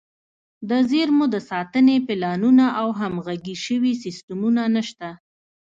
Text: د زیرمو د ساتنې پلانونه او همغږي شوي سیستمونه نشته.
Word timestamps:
د 0.69 0.71
زیرمو 0.89 1.25
د 1.33 1.35
ساتنې 1.49 1.95
پلانونه 2.07 2.65
او 2.81 2.87
همغږي 2.99 3.55
شوي 3.65 3.93
سیستمونه 4.03 4.61
نشته. 4.75 5.09